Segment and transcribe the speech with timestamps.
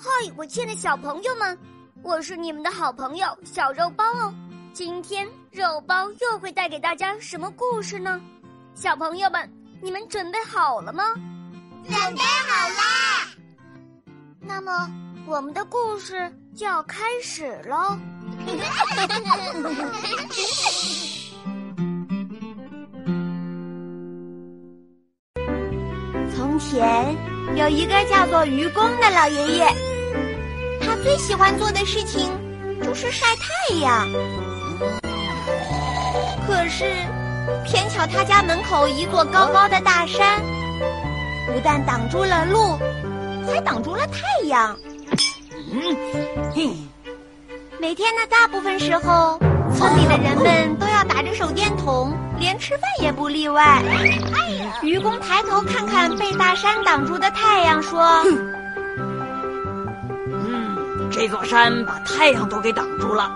[0.00, 1.58] 嗨，我亲爱的小朋友们，
[2.04, 4.32] 我是你们的好朋友小肉包哦。
[4.72, 8.20] 今天肉包又会带给大家什么故事呢？
[8.76, 11.02] 小朋友们，你们准备好了吗？
[11.84, 13.26] 准备好啦！
[14.40, 14.88] 那么，
[15.26, 17.98] 我们的故事就要开始喽。
[26.36, 27.16] 从前
[27.56, 29.74] 有一个叫做愚公的老爷爷，他
[31.08, 32.30] 最喜欢做的事情
[32.82, 34.06] 就是晒太阳。
[36.46, 36.84] 可是，
[37.64, 40.38] 偏巧他家门口一座高高的大山，
[41.46, 42.78] 不但挡住了路，
[43.46, 44.76] 还挡住了太阳。
[45.72, 45.96] 嗯，
[46.54, 46.76] 嘿，
[47.80, 49.40] 每天的大部分时候，
[49.74, 53.82] 村里的人们都要打着手电筒，连吃饭也不例外。
[54.82, 57.98] 愚公抬头看看被大山挡住的太阳，说
[58.28, 58.54] ：“嗯，
[61.18, 63.28] 这座山把太阳都给挡住了，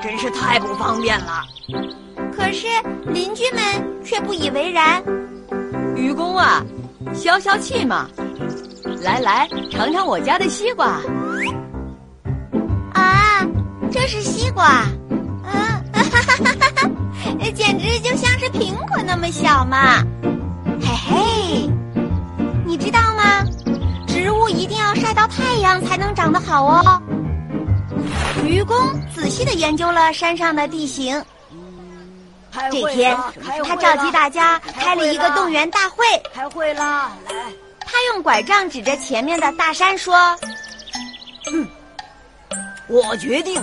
[0.00, 1.42] 真是太不方便了。”
[2.32, 2.68] 可是
[3.06, 3.60] 邻居们
[4.04, 5.02] 却不以为然。
[5.96, 6.62] 愚公啊，
[7.12, 8.08] 消消气嘛！
[9.02, 11.00] 来来，尝尝我家的西瓜。
[12.92, 13.44] 啊，
[13.90, 14.84] 这是西瓜，
[15.42, 15.52] 嗯，
[15.92, 20.00] 哈哈哈哈哈，简直就像是苹果那么小嘛！
[20.80, 21.70] 嘿嘿，
[22.64, 23.42] 你知道吗？
[24.06, 27.02] 植物一定要晒到太阳才能长得好哦。
[28.46, 28.76] 愚公
[29.14, 31.22] 仔细的研究了山上的地形。
[32.70, 33.14] 这天，
[33.64, 36.04] 他召集大家开了一个动员大会。
[36.32, 37.12] 开会啦！
[37.28, 37.34] 来，
[37.80, 40.16] 他用拐杖指着前面的大山说
[41.52, 41.68] ：“嗯，
[42.88, 43.62] 我决定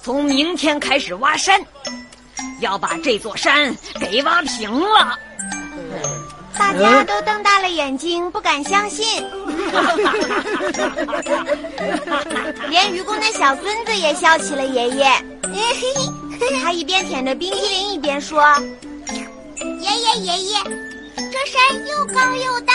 [0.00, 1.60] 从明天开始挖山，
[2.60, 5.18] 要把这座山给挖平了。”
[6.58, 9.22] 大家都瞪大了眼睛，不敢相信。
[12.70, 15.06] 连愚公的小孙子也笑起了爷爷。
[16.62, 18.42] 他一边舔着冰激凌，一边说
[19.80, 20.56] ：“爷爷爷爷，
[21.16, 22.72] 这山又高又大，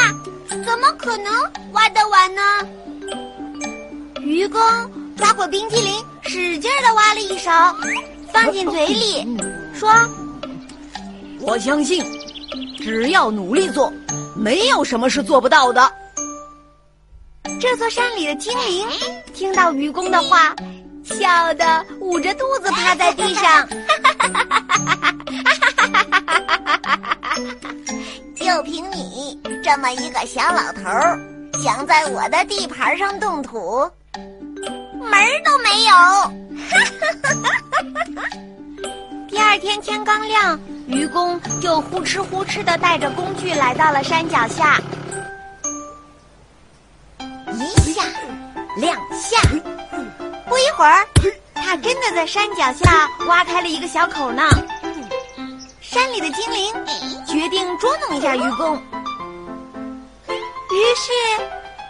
[0.49, 1.31] 怎么可能
[1.73, 2.41] 挖得完呢？”
[4.21, 4.61] 愚公
[5.17, 7.75] 抓过冰激凌，使劲的挖了一勺，
[8.31, 9.37] 放进嘴里，
[9.73, 9.91] 说
[11.41, 12.03] ：“我相信，
[12.77, 13.91] 只要努力做，
[14.35, 15.91] 没有什么是做不到的。”
[17.59, 18.87] 这座山里的精灵
[19.33, 20.55] 听到愚公的话。
[21.17, 23.67] 笑得捂着肚子趴在地上，
[28.35, 31.19] 就凭你这么一个小老头儿，
[31.63, 33.89] 想在我的地盘上动土，
[35.01, 35.91] 门儿都没有！
[39.27, 44.81] 第二天天刚亮，愚公就呼哧呼哧的带着工具来到了山脚下，
[47.53, 48.01] 一下，
[48.75, 49.39] 两下。
[50.47, 51.05] 不一会儿，
[51.53, 54.41] 他真的在山脚下挖开了一个小口呢。
[55.79, 56.73] 山里的精灵
[57.27, 58.75] 决定捉弄一下愚公，
[60.27, 61.11] 于是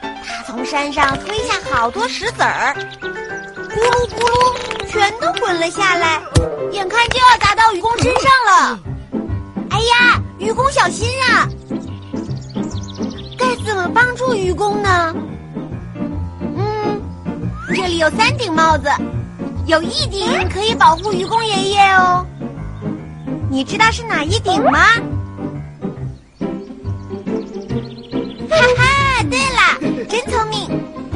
[0.03, 6.21] 他从山上推下好多石子儿，咕噜咕噜，全都滚了下来，
[6.73, 8.79] 眼看就要砸到愚公身上了。
[9.79, 11.47] 哎呀，愚公小心啊！
[13.37, 15.15] 该怎么帮助愚公呢？
[16.57, 17.01] 嗯
[17.69, 18.89] 这里有三顶帽子，
[19.67, 22.25] 有一顶可以保护愚公爷爷哦。
[23.49, 24.81] 你知道是哪一顶吗？
[28.49, 30.69] 哈哈，对了，真聪明，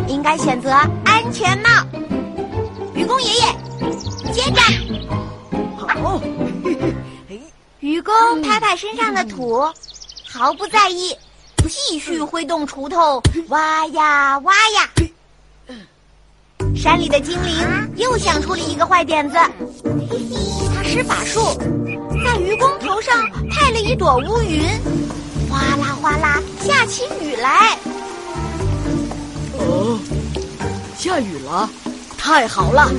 [0.08, 0.72] 应该选择
[1.04, 1.70] 安全帽。
[2.96, 3.44] 愚公爷爷，
[4.32, 4.62] 接着。
[5.76, 6.22] 好。
[7.84, 9.62] 愚公拍拍身上的土，
[10.26, 11.14] 毫不在意，
[11.68, 14.90] 继续挥动锄头挖呀挖呀。
[16.74, 19.36] 山里的精灵又想出了一个坏点子，
[20.74, 21.42] 他施法术，
[22.24, 24.64] 在愚公头上派了一朵乌云，
[25.50, 27.78] 哗啦哗啦下起雨来。
[29.60, 30.00] 哦，
[30.98, 31.70] 下雨了，
[32.18, 32.90] 太好了，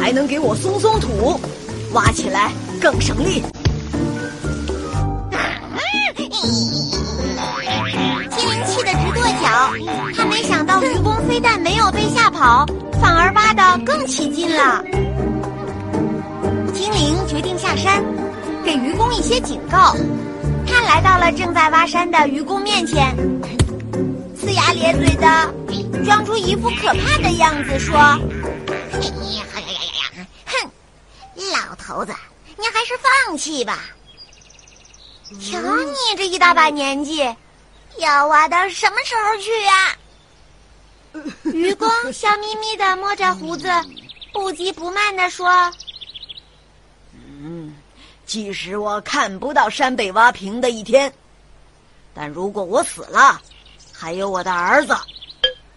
[0.00, 1.38] 还能给我松松土，
[1.92, 2.50] 挖起来
[2.80, 3.42] 更省力。
[11.40, 12.66] 到愚公非但没有被吓跑。
[13.00, 14.82] 反而挖的更起劲了。
[16.72, 18.02] 精灵决定下山，
[18.64, 19.94] 给愚公一些警告。
[20.66, 23.14] 他来到了正在挖山的愚公面前，
[24.40, 25.54] 呲牙咧嘴的，
[26.04, 28.18] 装出一副可怕的样子，说：“呀
[28.96, 30.26] 呀呀呀呀！
[30.46, 30.70] 哼，
[31.52, 32.14] 老头子，
[32.56, 32.94] 你还是
[33.26, 33.80] 放弃吧。
[35.38, 37.22] 瞧你这一大把年纪，
[37.98, 39.94] 要挖到什么时候去呀？”
[41.66, 43.66] 愚公笑眯眯的摸着胡子，
[44.32, 45.48] 不急不慢的说
[47.16, 47.74] ：“嗯，
[48.26, 51.10] 即使我看不到山被挖平的一天，
[52.12, 53.40] 但如果我死了，
[53.90, 54.94] 还有我的儿子，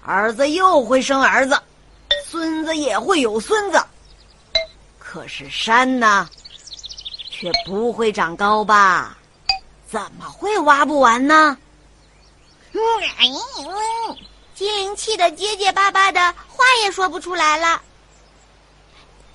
[0.03, 1.57] 儿子又会生儿子，
[2.25, 3.81] 孙子也会有孙子。
[4.97, 6.29] 可是山呢，
[7.31, 9.17] 却不会长高吧？
[9.89, 11.57] 怎么会挖不完呢？”
[12.73, 12.79] 嗯，
[14.59, 16.19] 精灵气得结结巴巴的，
[16.49, 17.81] 话也说不出来了。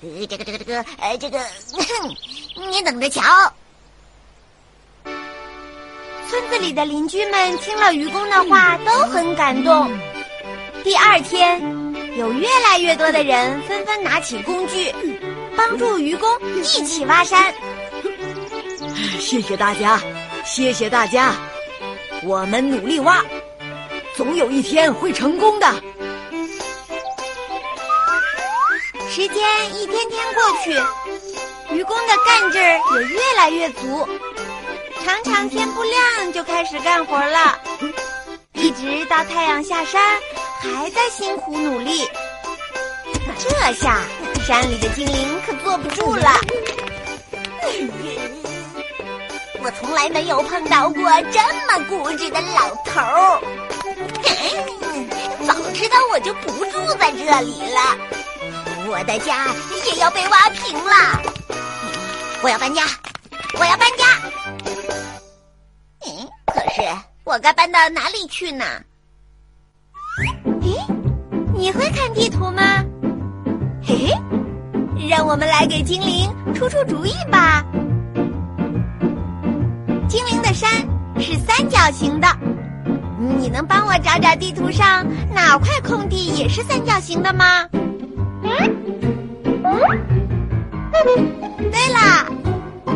[0.03, 1.43] 呃，这个这个这个，呃，这个，
[2.69, 3.23] 你等着瞧。
[6.29, 9.91] 村子里的邻居们听了愚公的话，都很感动。
[10.83, 11.59] 第二天，
[12.15, 14.93] 有越来越多的人纷纷拿起工具，
[15.57, 17.51] 帮助愚公一起挖山。
[19.19, 19.99] 谢谢大家，
[20.45, 21.33] 谢谢大家。
[22.21, 23.25] 我们努力挖，
[24.15, 25.67] 总有一天会成功的。
[29.09, 30.71] 时间一天天过去，
[31.75, 34.07] 愚公的干劲儿也越来越足，
[35.03, 37.59] 常常天不亮就开始干活了，
[38.53, 40.01] 一直到太阳下山，
[40.61, 42.07] 还在辛苦努力。
[43.37, 43.99] 这下
[44.45, 46.29] 山里的精灵可坐不住了。
[49.61, 53.64] 我从来没有碰到过这么固执的老头儿。
[57.25, 57.97] 这里了，
[58.87, 59.47] 我的家
[59.87, 61.19] 也要被挖平了。
[62.43, 62.83] 我要搬家，
[63.59, 64.05] 我要搬家。
[66.05, 66.87] 嗯，可是
[67.23, 68.63] 我该搬到哪里去呢？
[70.61, 70.77] 咦，
[71.55, 72.61] 你会看地图吗？
[73.83, 77.65] 嘿嘿，让我们来给精灵出出主意吧。
[80.07, 80.69] 精灵的山
[81.19, 82.27] 是三角形的，
[83.39, 87.67] 你能帮我找找地图上哪块空地也是三角形的吗？
[91.71, 92.25] 对了，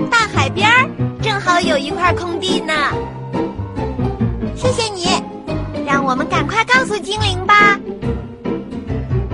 [0.10, 0.68] 大海边
[1.22, 2.74] 正好有一块空地呢。
[4.56, 5.06] 谢谢你，
[5.86, 7.80] 让我们赶快告诉精灵吧。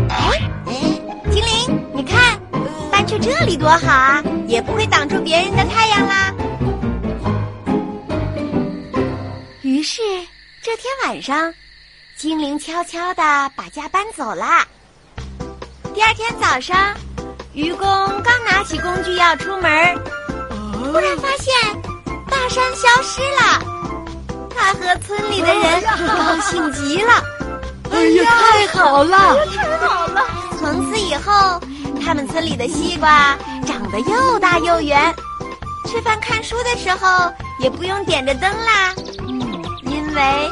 [0.09, 0.49] 哎，
[1.31, 2.39] 精灵，你看，
[2.91, 6.33] 搬去这里多好啊，也不会挡住别人的太阳啦。
[9.61, 10.01] 于是
[10.75, 11.53] 这天晚上，
[12.17, 13.23] 精灵悄悄地
[13.55, 14.67] 把家搬走了。
[15.93, 16.93] 第二天早上，
[17.53, 17.87] 愚公
[18.21, 19.95] 刚拿起工具要出门，
[20.73, 21.53] 突然发现
[22.29, 23.63] 大山消失了。
[24.53, 27.23] 他和村里的人高兴极了。
[27.91, 29.45] 哎呀，太好了！
[29.55, 30.25] 太好了！
[30.59, 31.57] 从此以后，
[32.03, 35.15] 他们村里的西瓜长得又大又圆，
[35.87, 37.31] 吃饭看书的时候
[37.61, 38.93] 也不用点着灯啦。
[39.87, 40.51] 因为